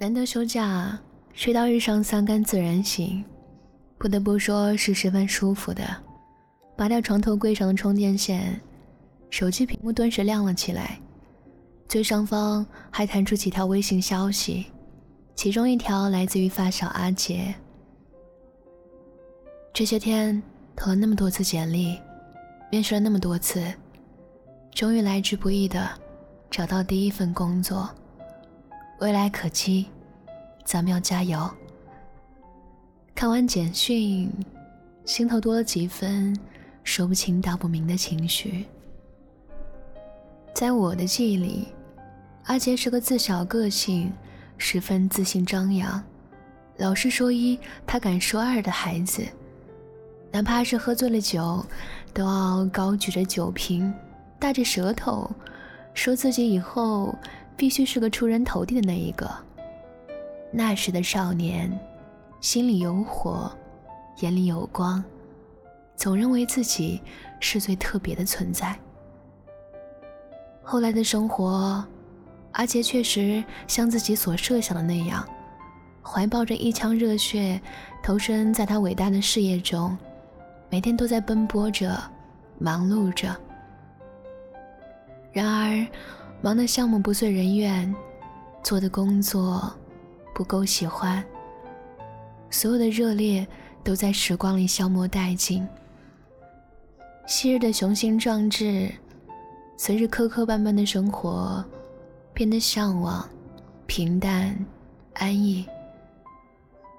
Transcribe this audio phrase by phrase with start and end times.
[0.00, 0.96] 难得休假，
[1.32, 3.24] 睡到日上三竿自然醒，
[3.98, 5.82] 不得不说是十分舒服的。
[6.76, 8.60] 拔掉床头柜上的充电线，
[9.28, 11.00] 手机屏幕顿时亮了起来，
[11.88, 14.66] 最上方还弹出几条微信消息，
[15.34, 17.52] 其中一条来自于发小阿杰。
[19.74, 20.40] 这些天
[20.76, 21.98] 投了那么多次简历，
[22.70, 23.60] 面试了那么多次，
[24.70, 25.90] 终于来之不易的
[26.48, 27.90] 找到第一份工作。
[29.00, 29.86] 未来可期，
[30.64, 31.48] 咱们要加油。
[33.14, 34.28] 看完简讯，
[35.04, 36.36] 心头多了几分
[36.82, 38.66] 说不清道不明的情绪。
[40.52, 41.68] 在我的记忆里，
[42.46, 44.12] 阿杰是个自小个性
[44.56, 46.02] 十分自信张扬、
[46.78, 49.24] 老师说一他敢说二的孩子，
[50.32, 51.64] 哪怕是喝醉了酒，
[52.12, 53.94] 都要高举着酒瓶，
[54.40, 55.30] 大着舌头，
[55.94, 57.14] 说自己以后。
[57.58, 59.28] 必须是个出人头地的那一个。
[60.50, 61.70] 那时的少年，
[62.40, 63.50] 心里有火，
[64.20, 65.04] 眼里有光，
[65.96, 67.02] 总认为自己
[67.40, 68.78] 是最特别的存在。
[70.62, 71.84] 后来的生活，
[72.52, 75.26] 阿杰确实像自己所设想的那样，
[76.02, 77.60] 怀抱着一腔热血，
[78.02, 79.98] 投身在他伟大的事业中，
[80.70, 82.00] 每天都在奔波着，
[82.58, 83.36] 忙碌着。
[85.32, 85.86] 然而，
[86.40, 87.92] 忙的项目不遂人愿，
[88.62, 89.72] 做的工作
[90.32, 91.22] 不够喜欢，
[92.48, 93.44] 所有的热烈
[93.82, 95.66] 都在时光里消磨殆尽。
[97.26, 98.88] 昔日的雄心壮志，
[99.76, 101.62] 随着磕磕绊绊的生活，
[102.32, 103.28] 变得向往、
[103.86, 104.56] 平淡、
[105.14, 105.66] 安逸。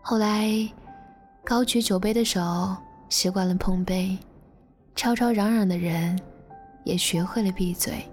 [0.00, 0.48] 后来，
[1.42, 2.40] 高举酒杯的手
[3.08, 4.16] 习惯了碰杯，
[4.94, 6.16] 吵吵嚷嚷的人
[6.84, 8.08] 也学会了闭嘴。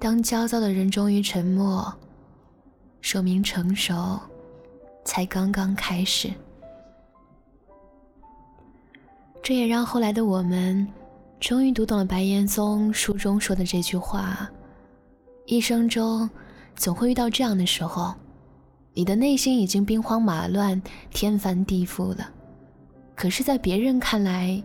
[0.00, 1.92] 当焦躁的人终于沉默，
[3.00, 4.18] 说明成熟
[5.04, 6.30] 才刚刚开始。
[9.42, 10.86] 这也让后来的我们
[11.40, 14.48] 终于读懂了白岩松书中说的这句话：
[15.46, 16.30] 一生中
[16.76, 18.14] 总会遇到这样的时候，
[18.94, 22.30] 你的内心已经兵荒马乱、天翻地覆了，
[23.16, 24.62] 可是，在别人看来，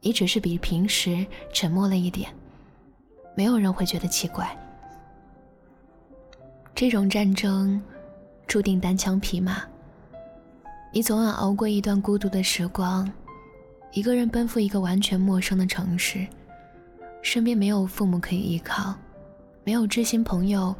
[0.00, 2.28] 你只是比平时沉默了一点。
[3.36, 4.50] 没有人会觉得奇怪。
[6.74, 7.80] 这种战争
[8.46, 9.62] 注定单枪匹马，
[10.92, 13.10] 你总要熬过一段孤独的时光，
[13.92, 16.26] 一个人奔赴一个完全陌生的城市，
[17.22, 18.94] 身边没有父母可以依靠，
[19.64, 20.74] 没有知心朋友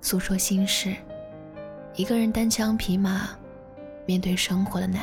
[0.00, 0.94] 诉说心事，
[1.94, 3.30] 一个人单枪匹马
[4.06, 5.02] 面对生活的难。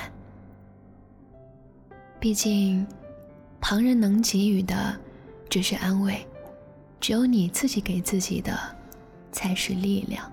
[2.20, 2.86] 毕竟，
[3.60, 4.96] 旁人能给予的
[5.50, 6.24] 只是安慰。
[7.02, 8.58] 只有你自己给自己的，
[9.32, 10.32] 才是力量。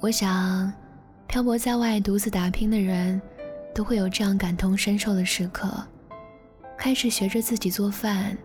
[0.00, 0.72] 我想，
[1.28, 3.20] 漂泊在外独自打拼的人，
[3.74, 5.70] 都会有这样感同身受的时刻。
[6.78, 8.36] 开始学着自己做饭，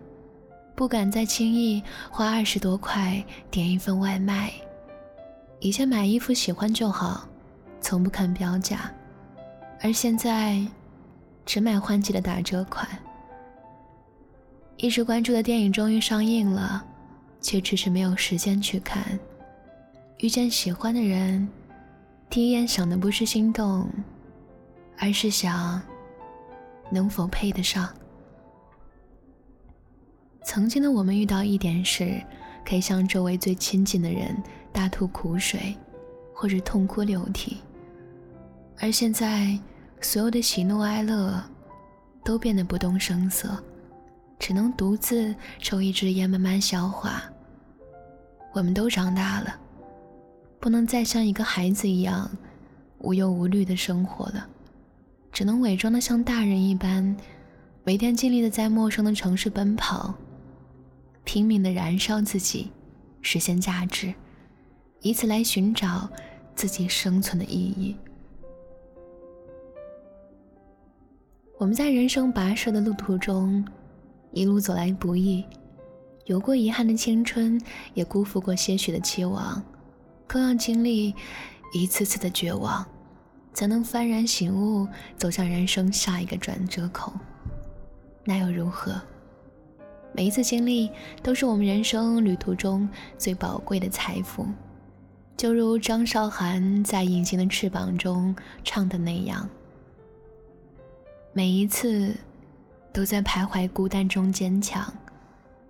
[0.76, 4.52] 不敢再轻易花二十多块点一份外卖。
[5.60, 7.26] 以前买衣服喜欢就好，
[7.80, 8.92] 从不看标价，
[9.80, 10.64] 而现在，
[11.46, 12.86] 只买换季的打折款。
[14.80, 16.84] 一直关注的电影终于上映了，
[17.40, 19.18] 却迟迟没有时间去看。
[20.18, 21.48] 遇见喜欢的人，
[22.30, 23.88] 第一眼想的不是心动，
[24.96, 25.82] 而是想
[26.92, 27.92] 能否配得上。
[30.44, 32.22] 曾经的我们遇到一点事，
[32.64, 34.40] 可以向周围最亲近的人
[34.72, 35.76] 大吐苦水，
[36.32, 37.56] 或者痛哭流涕；
[38.78, 39.58] 而现在，
[40.00, 41.42] 所有的喜怒哀乐
[42.24, 43.60] 都变得不动声色。
[44.38, 47.22] 只能独自抽一支烟，慢慢消化。
[48.52, 49.54] 我们都长大了，
[50.58, 52.30] 不能再像一个孩子一样
[52.98, 54.48] 无忧无虑的生活了，
[55.30, 57.16] 只能伪装的像大人一般，
[57.84, 60.14] 每天尽力的在陌生的城市奔跑，
[61.24, 62.70] 拼命的燃烧自己，
[63.20, 64.14] 实现价值，
[65.00, 66.08] 以此来寻找
[66.56, 67.94] 自己生存的意义。
[71.58, 73.64] 我们在人生跋涉的路途中。
[74.38, 75.44] 一路走来不易，
[76.26, 77.60] 有过遗憾的青春，
[77.92, 79.60] 也辜负过些许的期望，
[80.28, 81.12] 更要经历
[81.74, 82.86] 一次次的绝望，
[83.52, 84.86] 才能幡然醒悟，
[85.16, 87.12] 走向人生下一个转折口。
[88.22, 89.02] 那又如何？
[90.12, 90.88] 每一次经历
[91.20, 92.88] 都是我们人生旅途中
[93.18, 94.46] 最宝贵的财富。
[95.36, 99.48] 就如张韶涵在《隐形的翅膀》中唱的那样，
[101.32, 102.14] 每一次。
[102.98, 104.92] 都在徘徊孤单中坚强，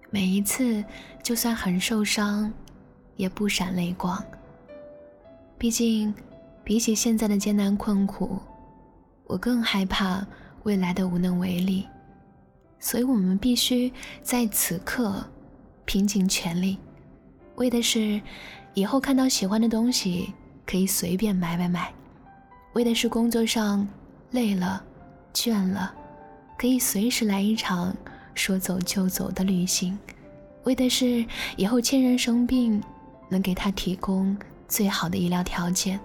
[0.09, 0.83] 每一次
[1.23, 2.51] 就算很受伤，
[3.17, 4.25] 也不闪泪光。
[5.59, 6.15] 毕竟，
[6.65, 8.39] 比起现在的艰难困苦，
[9.27, 10.27] 我更害怕
[10.63, 11.87] 未来的无能为力。
[12.79, 13.93] 所以，我们必须
[14.23, 15.23] 在此刻
[15.85, 16.79] 拼尽全力，
[17.57, 18.19] 为的是
[18.73, 20.33] 以后看到喜欢的东西
[20.65, 21.93] 可以随便买买买；
[22.73, 23.87] 为的是工作上
[24.31, 24.83] 累了、
[25.35, 25.95] 倦了，
[26.59, 27.97] 可以随时来一场
[28.35, 29.97] 说走就走的旅行；
[30.65, 31.25] 为的是
[31.57, 32.83] 以后亲人生病，
[33.29, 35.97] 能给他提供最好的医疗条件；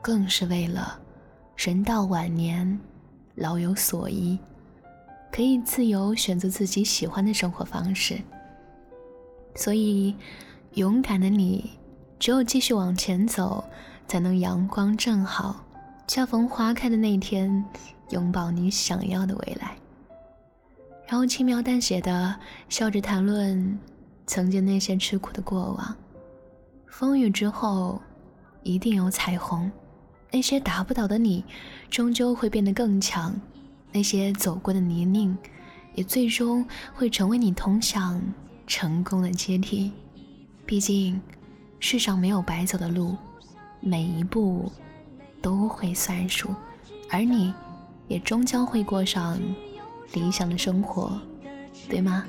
[0.00, 0.98] 更是为了
[1.56, 2.78] 人到晚年
[3.34, 4.38] 老有所依。
[5.32, 8.20] 可以自由选择自己喜欢的生活方式，
[9.54, 10.14] 所以
[10.74, 11.70] 勇敢的你，
[12.18, 13.64] 只有继续往前走，
[14.06, 15.64] 才能阳光正好，
[16.06, 17.64] 恰逢花开的那天，
[18.10, 19.76] 拥抱你想要的未来。
[21.06, 22.34] 然后轻描淡写的
[22.68, 23.78] 笑着谈论
[24.26, 25.96] 曾经那些吃苦的过往，
[26.86, 28.00] 风雨之后
[28.62, 29.70] 一定有彩虹，
[30.30, 31.44] 那些打不倒的你，
[31.90, 33.34] 终究会变得更强。
[33.94, 35.36] 那些走过的泥泞，
[35.94, 38.20] 也最终会成为你通向
[38.66, 39.92] 成功的阶梯。
[40.64, 41.20] 毕竟，
[41.78, 43.14] 世上没有白走的路，
[43.80, 44.72] 每一步
[45.42, 46.54] 都会算数，
[47.10, 47.52] 而你，
[48.08, 49.38] 也终将会过上
[50.12, 51.20] 理想的生活，
[51.88, 52.24] 对吗？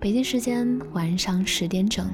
[0.00, 2.08] 北京时间晚上十点整，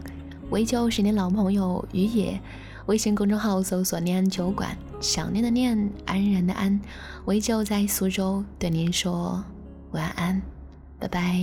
[0.50, 2.40] 围旧十年老朋友于野，
[2.86, 6.80] 微信公众号搜索“念安酒馆”，想念的念，安然的安，
[7.26, 9.44] 围旧在苏州对您说
[9.92, 10.42] 晚安，
[10.98, 11.40] 拜拜。